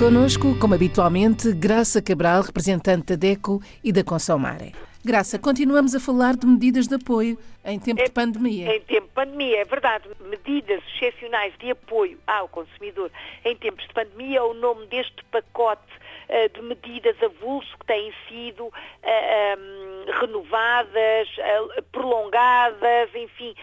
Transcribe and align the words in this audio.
Conosco, 0.00 0.58
como 0.58 0.74
habitualmente, 0.74 1.52
Graça 1.52 2.00
Cabral, 2.00 2.40
representante 2.40 3.08
da 3.08 3.16
DECO 3.16 3.60
e 3.84 3.92
da 3.92 4.02
Consomare. 4.02 4.72
Graça, 5.04 5.38
continuamos 5.38 5.94
a 5.94 6.00
falar 6.00 6.36
de 6.38 6.46
medidas 6.46 6.88
de 6.88 6.94
apoio 6.94 7.36
em 7.62 7.78
tempo 7.78 8.00
É- 8.00 8.04
de 8.04 8.10
pandemia. 8.10 8.76
Em 8.76 8.80
tempo 8.80 9.08
de 9.08 9.12
pandemia, 9.12 9.60
é 9.60 9.64
verdade. 9.66 10.08
Medidas 10.20 10.82
excepcionais 10.94 11.52
de 11.58 11.72
apoio 11.72 12.18
ao 12.26 12.48
consumidor 12.48 13.10
em 13.44 13.54
tempos 13.56 13.86
de 13.86 13.92
pandemia 13.92 14.38
é 14.38 14.42
o 14.42 14.54
nome 14.54 14.86
deste 14.86 15.22
pacote 15.30 15.82
eh, 16.30 16.48
de 16.48 16.62
medidas 16.62 17.16
avulso 17.22 17.76
que 17.80 17.86
têm 17.86 18.12
sido 18.28 18.72
eh, 19.02 19.56
hum, 19.58 20.04
renovadas, 20.20 21.28
eh, 21.36 21.82
prolongadas, 21.92 23.10
enfim, 23.14 23.54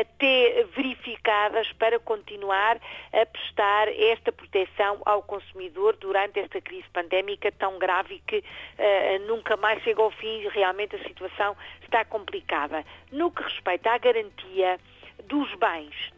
até 0.00 0.64
verificadas 0.74 1.70
para 1.74 1.98
continuar 1.98 2.80
a 3.12 3.26
prestar 3.26 3.88
esta 3.88 4.32
proteção 4.32 5.00
ao 5.04 5.22
consumidor 5.22 5.96
durante 5.96 6.40
esta 6.40 6.60
crise 6.60 6.88
pandémica 6.92 7.52
tão 7.52 7.78
grave 7.78 8.14
e 8.14 8.20
que 8.20 8.44
eh, 8.78 9.18
nunca 9.20 9.56
mais 9.56 9.82
chega 9.82 10.00
ao 10.02 10.10
fim. 10.10 10.48
Realmente 10.48 10.96
a 10.96 11.02
situação 11.02 11.56
está 11.82 12.04
complicada. 12.04 12.84
No 13.10 13.30
que 13.30 13.42
respeita 13.42 13.90
à 13.90 13.98
garantia 13.98 14.78
dos 15.24 15.54
bens, 15.54 16.12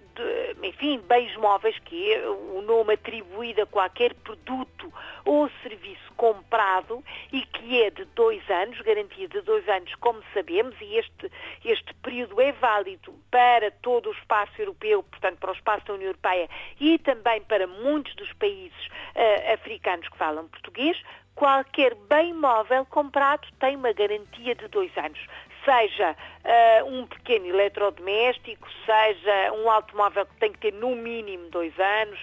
enfim, 0.63 0.99
bens 1.07 1.35
móveis, 1.37 1.79
que 1.81 2.13
é 2.13 2.29
o 2.29 2.63
nome 2.63 2.95
atribuído 2.95 3.63
a 3.63 3.67
qualquer 3.67 4.15
produto 4.15 4.93
ou 5.25 5.51
serviço 5.63 6.13
comprado 6.17 7.03
e 7.33 7.43
que 7.43 7.83
é 7.83 7.91
de 7.91 8.05
dois 8.07 8.43
anos, 8.49 8.81
garantia 8.81 9.29
de 9.29 9.41
dois 9.41 9.69
anos, 9.69 9.95
como 9.97 10.23
sabemos, 10.33 10.75
e 10.81 10.97
este, 10.97 11.31
este 11.65 11.95
período 11.95 12.41
é 12.41 12.53
válido 12.53 13.15
para 13.31 13.71
todo 13.71 14.11
o 14.11 14.13
espaço 14.13 14.53
europeu, 14.59 15.03
portanto 15.03 15.39
para 15.39 15.51
o 15.51 15.55
espaço 15.55 15.87
da 15.87 15.95
União 15.95 16.09
Europeia 16.09 16.49
e 16.81 16.99
também 16.99 17.41
para 17.43 17.67
muitos 17.67 18.15
dos 18.15 18.33
países 18.35 18.89
eh, 19.15 19.53
africanos 19.53 20.09
que 20.09 20.17
falam 20.17 20.49
português, 20.49 21.01
qualquer 21.35 21.95
bem 22.09 22.33
móvel 22.33 22.87
comprado 22.87 23.47
tem 23.59 23.77
uma 23.77 23.93
garantia 23.93 24.55
de 24.55 24.69
dois 24.69 24.97
anos 24.97 25.19
seja 25.65 26.17
eh, 26.45 26.85
um 26.85 27.07
pequeno 27.07 27.47
eletrodoméstico, 27.47 28.69
seja 28.85 29.53
um 29.53 29.71
automóvel 29.71 30.27
que 30.27 30.37
tem 30.37 30.53
que 30.53 30.59
ter 30.59 30.73
no 30.73 30.95
mínimo 30.95 31.49
dois 31.51 31.73
anos, 31.79 32.19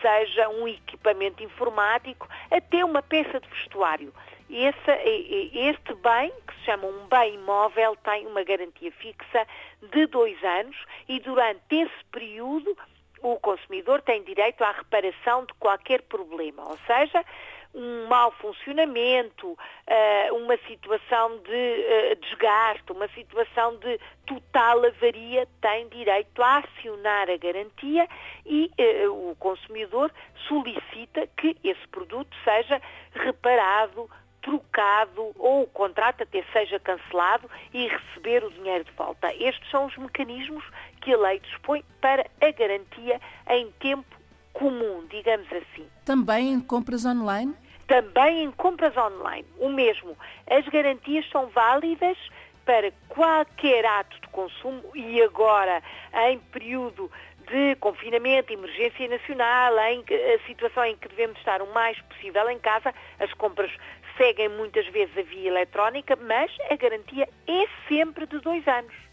seja 0.00 0.48
um 0.48 0.66
equipamento 0.68 1.42
informático, 1.42 2.28
até 2.50 2.84
uma 2.84 3.02
peça 3.02 3.40
de 3.40 3.48
vestuário. 3.48 4.12
Esse, 4.48 4.90
este 5.52 5.94
bem, 5.94 6.32
que 6.46 6.54
se 6.54 6.64
chama 6.66 6.86
um 6.86 7.06
bem 7.08 7.34
imóvel, 7.34 7.96
tem 7.96 8.26
uma 8.26 8.44
garantia 8.44 8.92
fixa 8.92 9.46
de 9.82 10.06
dois 10.06 10.42
anos 10.44 10.76
e 11.08 11.18
durante 11.18 11.74
esse 11.74 12.04
período 12.12 12.76
o 13.20 13.36
consumidor 13.40 14.02
tem 14.02 14.22
direito 14.22 14.62
à 14.62 14.70
reparação 14.70 15.44
de 15.46 15.54
qualquer 15.54 16.02
problema, 16.02 16.62
ou 16.68 16.78
seja, 16.86 17.24
um 17.76 18.06
mau 18.06 18.32
funcionamento, 18.32 19.56
eh, 19.86 20.32
uma 20.32 20.56
situação 20.66 21.36
de 21.40 21.52
eh, 21.52 22.14
desgaste, 22.22 22.90
uma 22.90 23.06
situação 23.08 23.76
de 23.76 24.00
total 24.24 24.82
avaria, 24.86 25.46
tem 25.60 25.86
direito 25.90 26.42
a 26.42 26.58
acionar 26.58 27.28
a 27.28 27.36
garantia 27.36 28.08
e 28.46 28.70
eh, 28.78 29.06
o 29.08 29.36
consumidor 29.38 30.10
solicita 30.48 31.28
que 31.36 31.54
esse 31.62 31.86
produto 31.88 32.34
seja 32.42 32.80
reparado, 33.12 34.08
trocado 34.40 35.32
ou 35.36 35.64
o 35.64 35.66
contrato 35.66 36.22
até 36.22 36.42
seja 36.54 36.80
cancelado 36.80 37.50
e 37.74 37.88
receber 37.88 38.42
o 38.42 38.50
dinheiro 38.52 38.84
de 38.84 38.92
volta. 38.92 39.34
Estes 39.34 39.70
são 39.70 39.84
os 39.84 39.96
mecanismos 39.98 40.64
que 41.02 41.12
a 41.12 41.18
lei 41.18 41.40
dispõe 41.40 41.84
para 42.00 42.24
a 42.40 42.50
garantia 42.52 43.20
em 43.50 43.70
tempo 43.72 44.16
comum, 44.54 45.04
digamos 45.10 45.46
assim. 45.52 45.86
Também 46.06 46.58
compras 46.60 47.04
online? 47.04 47.54
Também 47.86 48.44
em 48.44 48.50
compras 48.50 48.96
online, 48.96 49.46
o 49.58 49.68
mesmo. 49.68 50.16
As 50.50 50.66
garantias 50.68 51.28
são 51.30 51.46
válidas 51.48 52.16
para 52.64 52.90
qualquer 53.08 53.86
ato 53.86 54.20
de 54.20 54.28
consumo 54.28 54.82
e 54.94 55.22
agora 55.22 55.80
em 56.28 56.38
período 56.38 57.10
de 57.48 57.76
confinamento, 57.76 58.52
emergência 58.52 59.08
nacional, 59.08 59.78
em 59.78 60.04
a 60.34 60.46
situação 60.46 60.84
em 60.84 60.96
que 60.96 61.08
devemos 61.08 61.38
estar 61.38 61.62
o 61.62 61.72
mais 61.72 61.96
possível 62.02 62.50
em 62.50 62.58
casa, 62.58 62.92
as 63.20 63.32
compras 63.34 63.70
seguem 64.16 64.48
muitas 64.48 64.86
vezes 64.88 65.16
a 65.16 65.22
via 65.22 65.48
eletrónica, 65.48 66.16
mas 66.16 66.50
a 66.68 66.74
garantia 66.74 67.28
é 67.46 67.66
sempre 67.88 68.26
de 68.26 68.40
dois 68.40 68.66
anos. 68.66 69.05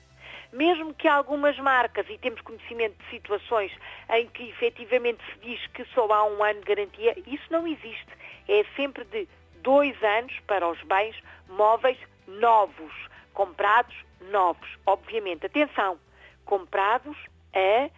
Mesmo 0.53 0.93
que 0.93 1.07
algumas 1.07 1.57
marcas, 1.57 2.07
e 2.09 2.17
temos 2.19 2.39
conhecimento 2.41 2.95
de 3.03 3.09
situações 3.09 3.71
em 4.11 4.27
que 4.27 4.49
efetivamente 4.49 5.19
se 5.25 5.39
diz 5.39 5.67
que 5.73 5.83
só 5.85 6.05
há 6.13 6.25
um 6.25 6.43
ano 6.43 6.59
de 6.59 6.65
garantia, 6.65 7.15
isso 7.25 7.45
não 7.49 7.65
existe. 7.67 8.07
É 8.47 8.63
sempre 8.75 9.03
de 9.05 9.27
dois 9.63 10.01
anos 10.03 10.39
para 10.45 10.67
os 10.67 10.79
bens 10.83 11.15
móveis 11.49 11.97
novos, 12.27 12.93
comprados 13.33 13.95
novos. 14.29 14.69
Obviamente, 14.85 15.47
atenção, 15.47 15.97
comprados 16.45 17.17
a 17.55 17.89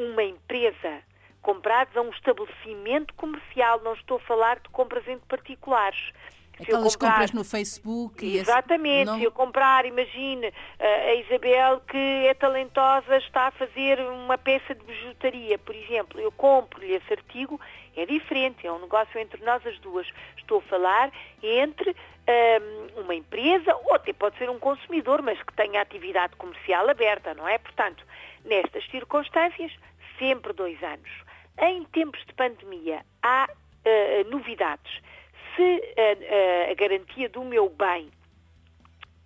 uma 0.00 0.22
empresa, 0.22 1.02
comprados 1.42 1.96
a 1.96 2.00
um 2.00 2.10
estabelecimento 2.10 3.12
comercial, 3.14 3.80
não 3.80 3.94
estou 3.94 4.18
a 4.18 4.20
falar 4.20 4.60
de 4.60 4.68
compras 4.68 5.06
entre 5.08 5.26
particulares. 5.26 6.12
Se 6.56 6.62
eu 6.70 6.76
Aquelas 6.76 6.94
comprar- 6.94 7.10
compras 7.12 7.32
no 7.32 7.44
Facebook 7.44 8.24
e 8.24 8.28
esse- 8.36 8.38
Exatamente, 8.50 9.06
não- 9.06 9.18
se 9.18 9.24
eu 9.24 9.32
comprar, 9.32 9.84
imagine, 9.86 10.52
eh, 10.78 11.10
a 11.10 11.14
Isabel 11.16 11.80
que 11.80 11.96
é 12.28 12.32
talentosa 12.34 13.16
está 13.16 13.48
a 13.48 13.50
fazer 13.50 13.98
uma 14.00 14.38
peça 14.38 14.72
de 14.74 14.84
bijutaria, 14.84 15.58
por 15.58 15.74
exemplo, 15.74 16.20
eu 16.20 16.30
compro-lhe 16.30 16.92
esse 16.94 17.12
artigo, 17.12 17.60
é 17.96 18.06
diferente, 18.06 18.64
é 18.66 18.72
um 18.72 18.78
negócio 18.80 19.18
entre 19.18 19.42
nós 19.44 19.66
as 19.66 19.78
duas. 19.80 20.06
Estou 20.36 20.58
a 20.58 20.62
falar 20.62 21.10
entre 21.42 21.94
ahm, 22.26 23.00
uma 23.02 23.14
empresa, 23.14 23.74
ou 23.84 23.94
até 23.94 24.12
pode 24.12 24.38
ser 24.38 24.48
um 24.48 24.58
consumidor, 24.58 25.20
mas 25.22 25.42
que 25.42 25.52
tenha 25.54 25.82
atividade 25.82 26.34
comercial 26.36 26.88
aberta, 26.88 27.34
não 27.34 27.46
é? 27.46 27.58
Portanto, 27.58 28.02
nestas 28.44 28.82
circunstâncias, 28.90 29.72
sempre 30.18 30.52
dois 30.54 30.82
anos. 30.82 31.10
Em 31.60 31.84
tempos 31.84 32.24
de 32.26 32.32
pandemia, 32.32 33.04
há 33.22 33.48
eh, 33.84 34.24
novidades. 34.30 35.02
Se 35.56 35.94
a, 35.96 36.70
a- 36.70 36.74
garantia 36.74 37.28
do 37.28 37.44
meu 37.44 37.68
bem 37.68 38.10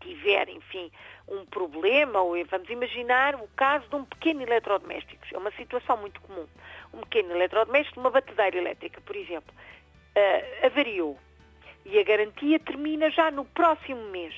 tiver, 0.01 0.49
enfim, 0.49 0.91
um 1.27 1.45
problema, 1.47 2.21
ou 2.23 2.35
vamos 2.47 2.69
imaginar 2.71 3.35
o 3.35 3.49
caso 3.49 3.89
de 3.89 3.97
um 3.97 4.05
pequeno 4.05 4.43
eletrodoméstico, 4.43 5.27
é 5.33 5.39
uma 5.39 5.51
situação 5.53 5.97
muito 5.97 6.21
comum. 6.23 6.47
Um 6.93 7.01
pequeno 7.01 7.33
eletrodoméstico, 7.33 8.01
uma 8.01 8.11
batedeira 8.11 8.57
elétrica, 8.57 9.01
por 9.01 9.15
exemplo, 9.17 9.55
eh, 10.15 10.67
avariou 10.67 11.19
e 11.85 11.99
a 11.99 12.03
garantia 12.03 12.59
termina 12.59 13.11
já 13.11 13.31
no 13.31 13.45
próximo 13.45 14.03
mês. 14.11 14.35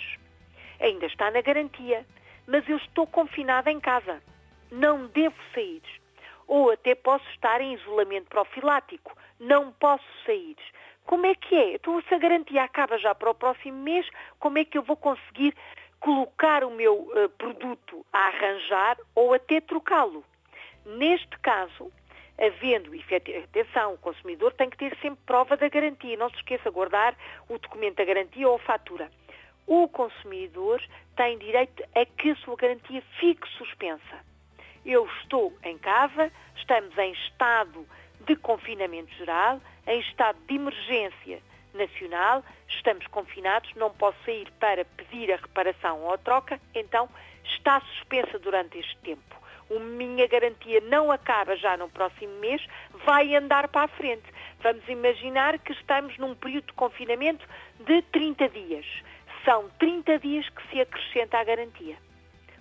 Ainda 0.80 1.06
está 1.06 1.30
na 1.30 1.40
garantia, 1.40 2.06
mas 2.46 2.68
eu 2.68 2.76
estou 2.78 3.06
confinada 3.06 3.70
em 3.70 3.80
casa. 3.80 4.22
Não 4.70 5.06
devo 5.08 5.36
sair. 5.54 5.82
Ou 6.46 6.70
até 6.70 6.94
posso 6.94 7.28
estar 7.30 7.60
em 7.60 7.74
isolamento 7.74 8.28
profilático. 8.28 9.16
Não 9.38 9.72
posso 9.72 10.04
sair. 10.24 10.56
Como 11.06 11.26
é 11.26 11.34
que 11.34 11.54
é? 11.54 11.74
Então, 11.74 12.00
se 12.02 12.14
a 12.14 12.18
garantia 12.18 12.62
acaba 12.62 12.98
já 12.98 13.14
para 13.14 13.30
o 13.30 13.34
próximo 13.34 13.78
mês, 13.82 14.08
como 14.38 14.58
é 14.58 14.64
que 14.64 14.78
eu 14.78 14.82
vou 14.82 14.96
conseguir 14.96 15.54
colocar 15.98 16.64
o 16.64 16.70
meu 16.70 17.10
eh, 17.14 17.28
produto 17.28 18.06
a 18.12 18.28
arranjar 18.28 18.96
ou 19.14 19.34
até 19.34 19.60
trocá-lo? 19.60 20.24
Neste 20.86 21.38
caso, 21.40 21.92
havendo, 22.38 22.90
atenção, 23.44 23.94
o 23.94 23.98
consumidor 23.98 24.52
tem 24.54 24.70
que 24.70 24.78
ter 24.78 24.96
sempre 25.02 25.20
prova 25.26 25.56
da 25.56 25.68
garantia. 25.68 26.16
Não 26.16 26.30
se 26.30 26.36
esqueça 26.36 26.64
de 26.64 26.74
guardar 26.74 27.14
o 27.48 27.58
documento 27.58 27.96
da 27.96 28.04
garantia 28.04 28.48
ou 28.48 28.56
a 28.56 28.60
fatura. 28.60 29.10
O 29.66 29.86
consumidor 29.88 30.82
tem 31.16 31.38
direito 31.38 31.84
a 31.94 32.04
que 32.04 32.30
a 32.30 32.36
sua 32.36 32.56
garantia 32.56 33.02
fique 33.18 33.46
suspensa. 33.50 34.24
Eu 34.84 35.06
estou 35.22 35.52
em 35.62 35.76
casa, 35.76 36.32
estamos 36.56 36.96
em 36.96 37.12
estado 37.12 37.86
de 38.26 38.34
confinamento 38.36 39.12
geral, 39.14 39.60
em 39.86 40.00
estado 40.00 40.38
de 40.46 40.54
emergência 40.54 41.40
nacional, 41.74 42.44
estamos 42.68 43.06
confinados, 43.08 43.72
não 43.76 43.90
posso 43.90 44.18
sair 44.24 44.50
para 44.58 44.84
pedir 44.84 45.32
a 45.32 45.36
reparação 45.36 46.00
ou 46.02 46.14
a 46.14 46.18
troca, 46.18 46.60
então 46.74 47.08
está 47.44 47.80
suspensa 47.80 48.38
durante 48.38 48.78
este 48.78 48.96
tempo. 48.98 49.40
A 49.70 49.78
minha 49.78 50.26
garantia 50.26 50.80
não 50.80 51.12
acaba 51.12 51.56
já 51.56 51.76
no 51.76 51.88
próximo 51.88 52.32
mês, 52.40 52.60
vai 53.04 53.34
andar 53.36 53.68
para 53.68 53.84
a 53.84 53.88
frente. 53.88 54.24
Vamos 54.60 54.86
imaginar 54.88 55.58
que 55.60 55.72
estamos 55.72 56.18
num 56.18 56.34
período 56.34 56.66
de 56.66 56.72
confinamento 56.72 57.46
de 57.78 58.02
30 58.02 58.48
dias. 58.48 58.86
São 59.44 59.70
30 59.78 60.18
dias 60.18 60.48
que 60.48 60.68
se 60.70 60.80
acrescenta 60.80 61.38
à 61.38 61.44
garantia. 61.44 61.96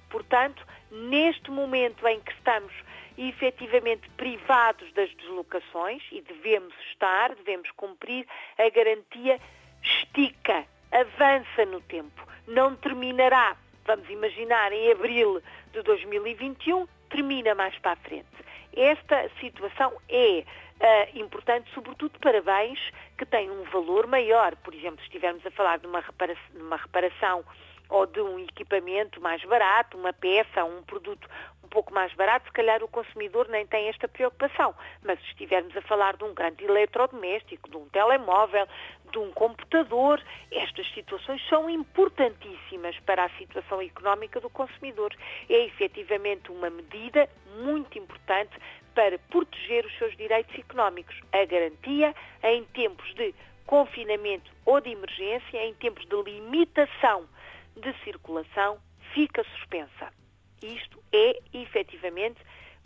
Portanto, 0.09 0.65
neste 0.91 1.51
momento 1.51 2.07
em 2.07 2.19
que 2.19 2.31
estamos 2.33 2.73
efetivamente 3.17 4.09
privados 4.11 4.91
das 4.93 5.09
deslocações 5.15 6.01
e 6.11 6.21
devemos 6.21 6.73
estar, 6.91 7.35
devemos 7.35 7.69
cumprir, 7.71 8.25
a 8.57 8.69
garantia 8.69 9.39
estica, 9.83 10.65
avança 10.91 11.65
no 11.65 11.81
tempo. 11.81 12.27
Não 12.47 12.75
terminará, 12.75 13.57
vamos 13.85 14.09
imaginar, 14.09 14.71
em 14.71 14.91
abril 14.91 15.41
de 15.73 15.81
2021, 15.83 16.87
termina 17.09 17.53
mais 17.55 17.77
para 17.79 17.91
a 17.91 17.95
frente. 17.97 18.27
esta 18.75 19.29
situação 19.41 19.91
é 20.07 20.45
uh, 20.79 21.19
importante, 21.19 21.69
sobretudo 21.73 22.17
para 22.19 22.41
bens 22.41 22.79
que 23.17 23.25
têm 23.25 23.49
um 23.49 23.63
valor 23.63 24.07
maior. 24.07 24.55
Por 24.57 24.73
exemplo, 24.73 24.99
se 24.99 25.05
estivermos 25.05 25.45
a 25.45 25.51
falar 25.51 25.79
de 25.79 25.87
uma 25.87 25.99
reparação, 25.99 26.41
uma 26.55 26.77
reparação 26.77 27.43
ou 27.89 28.05
de 28.05 28.21
um 28.21 28.39
equipamento 28.39 29.19
mais 29.19 29.43
barato, 29.43 29.97
uma 29.97 30.13
peça, 30.13 30.63
um 30.63 30.83
produto 30.83 31.27
um 31.63 31.67
pouco 31.69 31.93
mais 31.93 32.11
barato, 32.13 32.47
se 32.47 32.51
calhar 32.51 32.83
o 32.83 32.87
consumidor 32.87 33.47
nem 33.47 33.65
tem 33.67 33.89
esta 33.89 34.07
preocupação. 34.07 34.73
Mas 35.03 35.19
se 35.19 35.25
estivermos 35.27 35.75
a 35.77 35.81
falar 35.81 36.17
de 36.17 36.23
um 36.23 36.33
grande 36.33 36.65
eletrodoméstico, 36.65 37.69
de 37.69 37.77
um 37.77 37.87
telemóvel, 37.89 38.67
de 39.11 39.19
um 39.19 39.31
computador, 39.31 40.19
estas 40.51 40.91
situações 40.93 41.41
são 41.47 41.69
importantíssimas 41.69 42.97
para 43.01 43.25
a 43.25 43.29
situação 43.37 43.81
económica 43.81 44.39
do 44.39 44.49
consumidor. 44.49 45.15
É 45.47 45.63
efetivamente 45.65 46.51
uma 46.51 46.71
medida 46.71 47.29
muito 47.59 47.99
importante 47.99 48.57
para 48.95 49.19
proteger 49.29 49.85
os 49.85 49.95
seus 49.99 50.17
direitos 50.17 50.57
económicos. 50.57 51.15
A 51.31 51.45
garantia 51.45 52.15
em 52.43 52.63
tempos 52.65 53.13
de 53.13 53.33
confinamento 53.67 54.49
ou 54.65 54.81
de 54.81 54.89
emergência, 54.89 55.63
em 55.63 55.73
tempos 55.75 56.03
de 56.07 56.15
limitação 56.23 57.27
de 57.79 57.93
circulação, 58.03 58.79
fica 59.13 59.43
suspensa. 59.43 60.13
Isto 60.61 61.01
é 61.11 61.39
efetivamente 61.53 62.39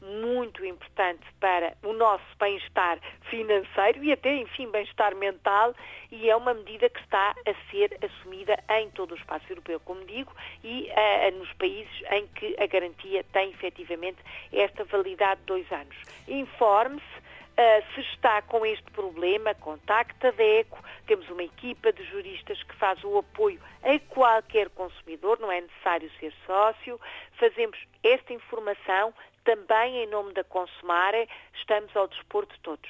muito 0.04 0.66
importante 0.66 1.24
para 1.40 1.78
o 1.82 1.94
nosso 1.94 2.26
bem-estar 2.38 3.00
financeiro 3.30 4.04
e 4.04 4.12
até, 4.12 4.36
enfim, 4.36 4.70
bem-estar 4.70 5.16
mental 5.16 5.74
e 6.12 6.30
é 6.30 6.36
uma 6.36 6.54
medida 6.54 6.90
que 6.90 7.00
está 7.00 7.32
a 7.32 7.72
ser 7.72 7.98
assumida 8.04 8.62
em 8.70 8.90
todo 8.92 9.14
o 9.14 9.16
espaço 9.16 9.46
europeu, 9.50 9.80
como 9.80 10.04
digo, 10.06 10.32
e 10.64 10.90
uh, 10.90 11.38
nos 11.38 11.52
países 11.54 12.04
em 12.12 12.28
que 12.28 12.56
a 12.60 12.68
garantia 12.68 13.24
tem 13.32 13.52
efetivamente 13.52 14.18
esta 14.52 14.84
validade 14.84 15.40
de 15.42 15.48
dois 15.48 15.72
anos. 15.72 15.96
Informe-se 16.28 17.23
Uh, 17.54 17.94
se 17.94 18.02
está 18.14 18.42
com 18.42 18.66
este 18.66 18.90
problema, 18.92 19.54
contacta 19.54 20.30
a 20.30 20.32
DECO, 20.32 20.84
temos 21.06 21.30
uma 21.30 21.44
equipa 21.44 21.94
de 21.94 22.04
juristas 22.06 22.62
que 22.64 22.76
faz 22.76 23.04
o 23.04 23.20
apoio 23.20 23.62
a 23.84 24.00
qualquer 24.12 24.70
consumidor, 24.72 25.40
não 25.40 25.52
é 25.52 25.62
necessário 25.62 26.10
ser 26.20 26.34
sócio, 26.48 27.00
fazemos 27.34 27.78
esta 28.04 28.34
informação 28.34 29.14
também 29.44 29.98
em 29.98 30.08
nome 30.08 30.34
da 30.34 30.44
Consumare, 30.44 31.30
estamos 31.54 31.96
ao 31.96 32.08
dispor 32.08 32.48
de 32.48 32.60
todos. 32.62 32.90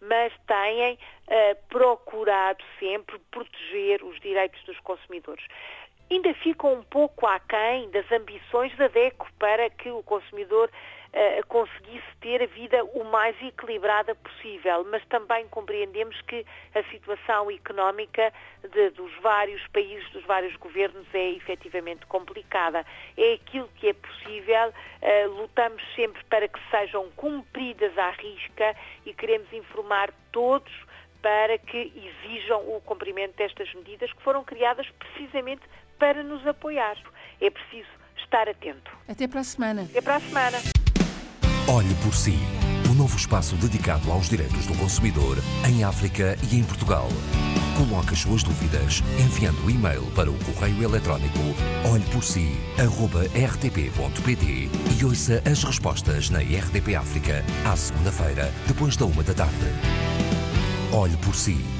Mas 0.00 0.32
têm 0.46 0.94
uh, 0.94 1.56
procurado 1.68 2.64
sempre 2.78 3.18
proteger 3.30 4.02
os 4.02 4.18
direitos 4.20 4.60
dos 4.64 4.78
consumidores 4.80 5.44
ainda 6.10 6.34
ficam 6.34 6.74
um 6.74 6.82
pouco 6.82 7.26
aquém 7.26 7.88
das 7.90 8.10
ambições 8.10 8.76
da 8.76 8.88
DECO 8.88 9.28
para 9.38 9.70
que 9.70 9.90
o 9.90 10.02
consumidor 10.02 10.68
uh, 10.68 11.46
conseguisse 11.46 12.06
ter 12.20 12.42
a 12.42 12.46
vida 12.46 12.84
o 12.84 13.04
mais 13.04 13.40
equilibrada 13.40 14.14
possível, 14.16 14.84
mas 14.90 15.04
também 15.06 15.46
compreendemos 15.48 16.20
que 16.22 16.44
a 16.74 16.82
situação 16.90 17.50
económica 17.50 18.32
de, 18.72 18.90
dos 18.90 19.12
vários 19.20 19.64
países, 19.68 20.08
dos 20.10 20.24
vários 20.24 20.54
governos 20.56 21.06
é 21.14 21.30
efetivamente 21.30 22.04
complicada. 22.06 22.84
É 23.16 23.34
aquilo 23.34 23.68
que 23.76 23.88
é 23.88 23.92
possível, 23.92 24.68
uh, 24.68 25.28
lutamos 25.40 25.82
sempre 25.94 26.22
para 26.24 26.48
que 26.48 26.58
sejam 26.70 27.08
cumpridas 27.16 27.96
à 27.96 28.10
risca 28.10 28.76
e 29.06 29.14
queremos 29.14 29.52
informar 29.52 30.12
todos 30.32 30.72
para 31.22 31.58
que 31.58 31.92
exijam 31.94 32.60
o 32.74 32.80
cumprimento 32.80 33.36
destas 33.36 33.72
medidas 33.74 34.10
que 34.12 34.22
foram 34.22 34.42
criadas 34.42 34.88
precisamente 34.98 35.62
para 36.00 36.24
nos 36.24 36.44
apoiar. 36.46 36.96
É 37.40 37.48
preciso 37.50 37.88
estar 38.16 38.48
atento. 38.48 38.90
Até 39.06 39.28
para 39.28 39.40
a 39.40 39.44
semana. 39.44 39.82
Até 39.82 40.00
para 40.00 40.16
a 40.16 40.20
semana. 40.20 40.56
Olhe 41.68 41.94
por 42.02 42.14
si. 42.14 42.38
O 42.88 42.92
um 42.92 42.96
novo 42.96 43.16
espaço 43.16 43.54
dedicado 43.56 44.10
aos 44.10 44.28
direitos 44.28 44.66
do 44.66 44.76
consumidor 44.76 45.36
em 45.68 45.84
África 45.84 46.36
e 46.50 46.56
em 46.56 46.64
Portugal. 46.64 47.06
Coloque 47.76 48.14
as 48.14 48.18
suas 48.18 48.42
dúvidas 48.42 49.00
enviando 49.18 49.64
o 49.64 49.70
e-mail 49.70 50.10
para 50.16 50.28
o 50.28 50.36
correio 50.44 50.82
eletrónico 50.82 51.38
olheporsi.rtp.pt 51.88 54.68
e 54.98 55.04
ouça 55.04 55.40
as 55.48 55.62
respostas 55.62 56.30
na 56.30 56.40
RDP 56.40 56.96
África 56.96 57.44
à 57.64 57.76
segunda-feira, 57.76 58.52
depois 58.66 58.96
da 58.96 59.04
uma 59.04 59.22
da 59.22 59.34
tarde. 59.34 59.54
Olhe 60.92 61.16
por 61.18 61.36
si. 61.36 61.79